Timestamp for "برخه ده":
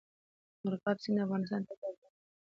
2.01-2.17